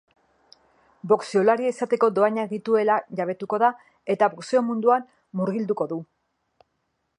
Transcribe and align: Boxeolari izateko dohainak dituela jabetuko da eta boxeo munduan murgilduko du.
Boxeolari 1.11 1.67
izateko 1.71 2.09
dohainak 2.19 2.49
dituela 2.55 2.95
jabetuko 3.19 3.61
da 3.65 3.71
eta 4.15 4.33
boxeo 4.37 4.67
munduan 4.71 5.09
murgilduko 5.43 5.91
du. 5.93 6.01